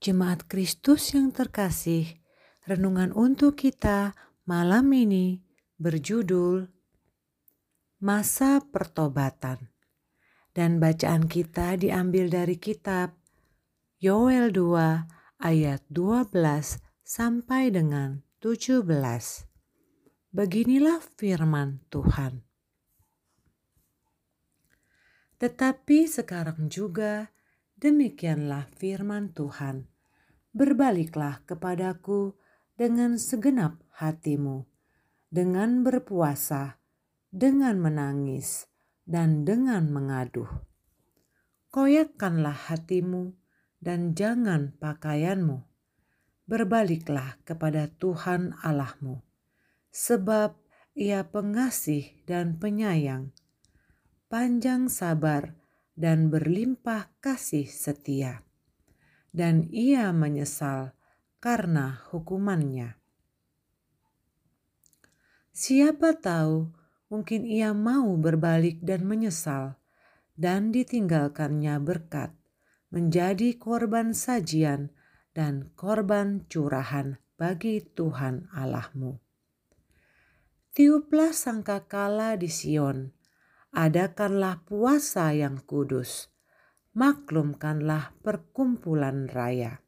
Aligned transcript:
Jemaat 0.00 0.48
Kristus 0.48 1.12
yang 1.12 1.28
terkasih, 1.28 2.08
renungan 2.64 3.12
untuk 3.12 3.60
kita 3.60 4.16
malam 4.48 4.88
ini 4.96 5.44
berjudul 5.76 6.72
Masa 8.00 8.64
Pertobatan. 8.64 9.68
Dan 10.56 10.80
bacaan 10.80 11.28
kita 11.28 11.76
diambil 11.76 12.32
dari 12.32 12.56
kitab 12.56 13.12
Yoel 14.00 14.48
2 14.48 15.36
ayat 15.36 15.84
12 15.92 16.32
sampai 17.04 17.68
dengan 17.68 18.24
17. 18.40 18.88
Beginilah 20.32 21.04
firman 21.20 21.84
Tuhan. 21.92 22.40
Tetapi 25.36 26.08
sekarang 26.08 26.72
juga 26.72 27.28
demikianlah 27.76 28.64
firman 28.80 29.36
Tuhan 29.36 29.89
berbaliklah 30.50 31.46
kepadaku 31.46 32.34
dengan 32.74 33.14
segenap 33.14 33.78
hatimu, 34.02 34.66
dengan 35.30 35.86
berpuasa, 35.86 36.82
dengan 37.30 37.78
menangis, 37.78 38.66
dan 39.06 39.46
dengan 39.46 39.86
mengaduh. 39.94 40.50
Koyakkanlah 41.70 42.66
hatimu 42.66 43.38
dan 43.78 44.18
jangan 44.18 44.74
pakaianmu. 44.82 45.62
Berbaliklah 46.50 47.38
kepada 47.46 47.86
Tuhan 47.86 48.58
Allahmu, 48.66 49.22
sebab 49.94 50.58
Ia 50.98 51.22
pengasih 51.30 52.26
dan 52.26 52.58
penyayang, 52.58 53.30
panjang 54.26 54.90
sabar, 54.90 55.54
dan 55.94 56.26
berlimpah 56.26 57.14
kasih 57.22 57.70
setia 57.70 58.49
dan 59.30 59.66
ia 59.70 60.10
menyesal 60.10 60.94
karena 61.40 62.04
hukumannya. 62.10 63.00
Siapa 65.50 66.16
tahu, 66.16 66.70
mungkin 67.10 67.42
ia 67.44 67.74
mau 67.74 68.14
berbalik 68.16 68.80
dan 68.80 69.04
menyesal, 69.04 69.76
dan 70.38 70.72
ditinggalkannya 70.72 71.76
berkat, 71.82 72.32
menjadi 72.88 73.58
korban 73.60 74.16
sajian 74.16 74.94
dan 75.36 75.68
korban 75.76 76.48
curahan 76.48 77.20
bagi 77.36 77.82
Tuhan 77.82 78.48
Allahmu. 78.52 79.20
Tiuplah 80.70 81.34
sangkakala 81.34 82.38
di 82.38 82.48
Sion, 82.48 83.10
adakanlah 83.74 84.62
puasa 84.66 85.34
yang 85.34 85.58
kudus, 85.62 86.30
maklumkanlah 86.90 88.18
perkumpulan 88.18 89.30
raya. 89.30 89.78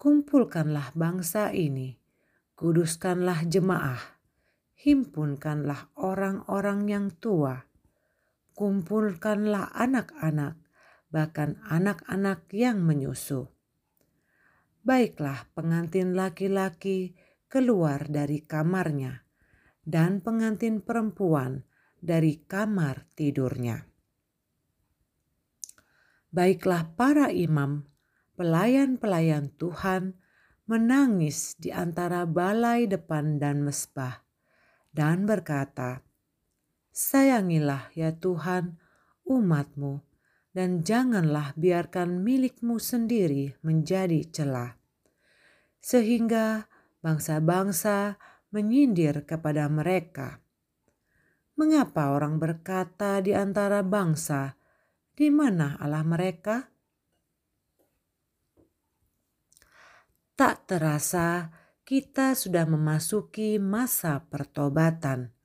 Kumpulkanlah 0.00 0.96
bangsa 0.96 1.52
ini, 1.52 2.00
kuduskanlah 2.56 3.44
jemaah, 3.46 4.00
himpunkanlah 4.80 5.92
orang-orang 6.00 6.88
yang 6.88 7.06
tua, 7.20 7.68
kumpulkanlah 8.56 9.76
anak-anak, 9.76 10.56
bahkan 11.12 11.60
anak-anak 11.68 12.48
yang 12.56 12.80
menyusu. 12.80 13.52
Baiklah 14.82 15.52
pengantin 15.52 16.16
laki-laki 16.16 17.14
keluar 17.46 18.08
dari 18.08 18.40
kamarnya, 18.40 19.22
dan 19.84 20.24
pengantin 20.24 20.80
perempuan 20.80 21.62
dari 22.00 22.42
kamar 22.42 23.06
tidurnya 23.14 23.91
baiklah 26.32 26.88
para 26.96 27.28
imam, 27.28 27.84
pelayan-pelayan 28.34 29.52
Tuhan, 29.60 30.16
menangis 30.64 31.54
di 31.60 31.68
antara 31.68 32.24
balai 32.24 32.88
depan 32.88 33.36
dan 33.36 33.60
mesbah, 33.62 34.24
dan 34.90 35.28
berkata, 35.28 36.00
Sayangilah 36.92 37.92
ya 37.96 38.12
Tuhan 38.16 38.80
umatmu, 39.28 40.04
dan 40.52 40.84
janganlah 40.84 41.56
biarkan 41.56 42.20
milikmu 42.20 42.76
sendiri 42.76 43.56
menjadi 43.64 44.24
celah. 44.28 44.76
Sehingga 45.80 46.68
bangsa-bangsa 47.00 48.20
menyindir 48.52 49.24
kepada 49.24 49.66
mereka. 49.72 50.44
Mengapa 51.56 52.12
orang 52.12 52.36
berkata 52.36 53.20
di 53.24 53.32
antara 53.32 53.80
bangsa, 53.80 54.56
di 55.12 55.28
mana 55.28 55.76
Allah 55.76 56.04
mereka? 56.04 56.72
Tak 60.32 60.64
terasa 60.64 61.52
kita 61.84 62.32
sudah 62.32 62.64
memasuki 62.64 63.60
masa 63.60 64.24
pertobatan 64.32 65.36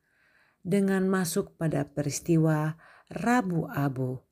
dengan 0.63 1.07
masuk 1.11 1.59
pada 1.59 1.83
peristiwa 1.83 2.79
Rabu 3.11 3.67
Abu. 3.67 4.23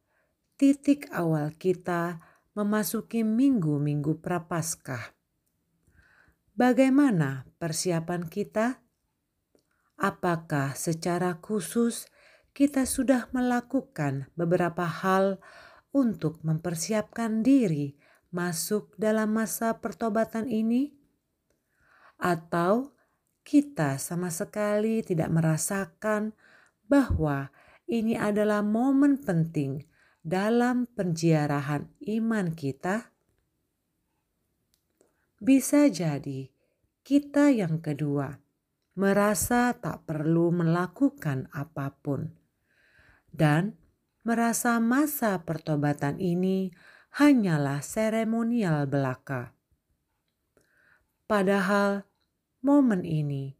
Titik 0.56 1.12
awal 1.12 1.52
kita 1.60 2.24
memasuki 2.56 3.28
minggu-minggu 3.28 4.24
Prapaskah. 4.24 5.12
Bagaimana 6.56 7.44
persiapan 7.60 8.32
kita? 8.32 8.80
Apakah 10.00 10.76
secara 10.76 11.44
khusus 11.44 12.08
kita 12.56 12.88
sudah 12.88 13.28
melakukan 13.36 14.32
beberapa 14.40 14.88
hal 14.88 15.44
untuk 15.92 16.40
mempersiapkan 16.40 17.44
diri 17.44 18.00
masuk 18.32 18.96
dalam 18.96 19.36
masa 19.36 19.84
pertobatan 19.84 20.48
ini, 20.48 20.96
atau 22.16 22.96
kita 23.44 24.00
sama 24.00 24.32
sekali 24.32 25.04
tidak 25.04 25.36
merasakan 25.36 26.32
bahwa 26.88 27.52
ini 27.92 28.16
adalah 28.16 28.64
momen 28.64 29.20
penting 29.20 29.84
dalam 30.24 30.88
penjiarahan 30.96 31.92
iman 32.08 32.56
kita. 32.56 33.12
Bisa 35.44 35.92
jadi 35.92 36.48
kita 37.04 37.52
yang 37.52 37.84
kedua 37.84 38.32
merasa 38.96 39.76
tak 39.76 40.08
perlu 40.08 40.56
melakukan 40.56 41.52
apa 41.52 41.92
pun 42.00 42.45
dan 43.36 43.76
merasa 44.24 44.80
masa 44.80 45.44
pertobatan 45.44 46.18
ini 46.24 46.72
hanyalah 47.20 47.84
seremonial 47.84 48.88
belaka. 48.88 49.52
Padahal 51.28 52.08
momen 52.64 53.04
ini 53.04 53.52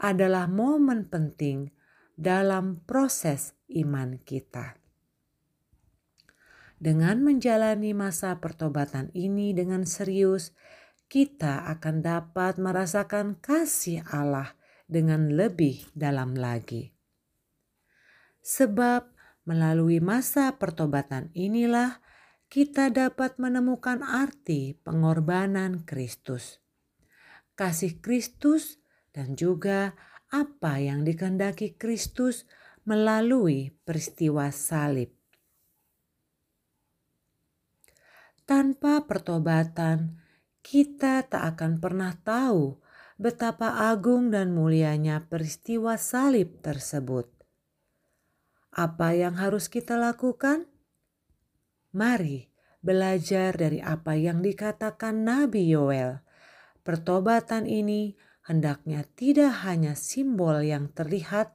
adalah 0.00 0.48
momen 0.48 1.06
penting 1.06 1.68
dalam 2.16 2.80
proses 2.88 3.52
iman 3.70 4.16
kita. 4.22 4.80
Dengan 6.78 7.22
menjalani 7.22 7.94
masa 7.94 8.38
pertobatan 8.42 9.08
ini 9.14 9.54
dengan 9.54 9.86
serius, 9.86 10.52
kita 11.06 11.70
akan 11.70 12.02
dapat 12.02 12.58
merasakan 12.58 13.38
kasih 13.38 14.02
Allah 14.10 14.58
dengan 14.90 15.32
lebih 15.32 15.86
dalam 15.94 16.34
lagi. 16.34 16.93
Sebab 18.44 19.08
melalui 19.48 20.04
masa 20.04 20.52
pertobatan 20.60 21.32
inilah 21.32 22.04
kita 22.52 22.92
dapat 22.92 23.40
menemukan 23.40 24.04
arti 24.04 24.76
pengorbanan 24.84 25.88
Kristus. 25.88 26.60
Kasih 27.56 27.98
Kristus 28.04 28.78
dan 29.16 29.32
juga 29.32 29.96
apa 30.30 30.78
yang 30.78 31.02
dikehendaki 31.02 31.74
Kristus 31.74 32.46
melalui 32.86 33.74
peristiwa 33.82 34.52
salib. 34.54 35.10
Tanpa 38.46 39.02
pertobatan, 39.08 40.20
kita 40.62 41.26
tak 41.26 41.58
akan 41.58 41.82
pernah 41.82 42.12
tahu 42.12 42.78
betapa 43.18 43.90
agung 43.90 44.30
dan 44.30 44.54
mulianya 44.54 45.26
peristiwa 45.26 45.98
salib 45.98 46.62
tersebut. 46.62 47.33
Apa 48.74 49.14
yang 49.14 49.38
harus 49.38 49.70
kita 49.70 49.94
lakukan? 49.94 50.66
Mari 51.94 52.50
belajar 52.82 53.54
dari 53.54 53.78
apa 53.78 54.18
yang 54.18 54.42
dikatakan 54.42 55.22
Nabi 55.22 55.70
Yoel. 55.70 56.18
Pertobatan 56.82 57.70
ini 57.70 58.18
hendaknya 58.42 59.06
tidak 59.14 59.62
hanya 59.62 59.94
simbol 59.94 60.58
yang 60.58 60.90
terlihat 60.90 61.54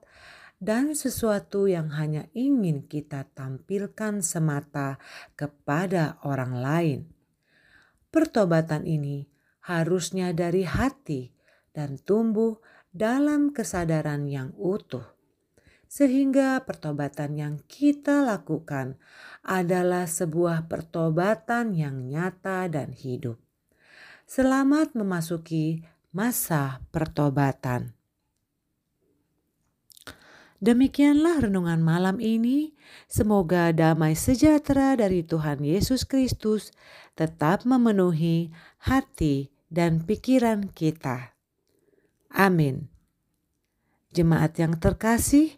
dan 0.63 0.95
sesuatu 0.95 1.68
yang 1.68 1.92
hanya 1.92 2.31
ingin 2.31 2.88
kita 2.88 3.27
tampilkan 3.36 4.24
semata 4.24 4.95
kepada 5.36 6.24
orang 6.24 6.56
lain. 6.56 7.00
Pertobatan 8.16 8.88
ini 8.88 9.27
harusnya 9.68 10.31
dari 10.31 10.63
hati 10.63 11.36
dan 11.75 12.00
tumbuh 12.00 12.63
dalam 12.95 13.51
kesadaran 13.51 14.24
yang 14.24 14.56
utuh 14.56 15.19
sehingga 15.89 16.62
pertobatan 16.69 17.33
yang 17.33 17.56
kita 17.65 18.21
lakukan 18.21 19.01
adalah 19.41 20.06
sebuah 20.06 20.69
pertobatan 20.69 21.74
yang 21.74 22.06
nyata 22.06 22.69
dan 22.69 22.94
hidup. 22.94 23.41
Selamat 24.30 24.94
memasuki 24.94 25.81
masa 26.13 26.86
pertobatan. 26.94 27.97
Demikianlah 30.59 31.50
renungan 31.50 31.81
malam 31.81 32.21
ini. 32.21 32.77
Semoga 33.09 33.71
damai 33.74 34.13
sejahtera 34.13 34.94
dari 34.94 35.25
Tuhan 35.25 35.65
Yesus 35.65 36.06
Kristus 36.06 36.75
tetap 37.18 37.65
memenuhi 37.65 38.53
hati 38.85 39.50
dan 39.71 40.03
pikiran 40.03 40.68
kita. 40.69 41.33
Amin. 42.30 42.92
Jemaat 44.12 44.59
yang 44.59 44.75
terkasih, 44.77 45.57